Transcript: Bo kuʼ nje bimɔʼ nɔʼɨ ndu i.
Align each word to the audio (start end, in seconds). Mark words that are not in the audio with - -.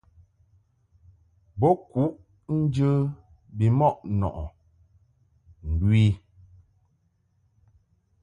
Bo 1.59 1.69
kuʼ 1.91 2.09
nje 2.59 2.89
bimɔʼ 3.57 3.95
nɔʼɨ 4.19 4.45
ndu 5.69 5.87
i. 6.05 6.05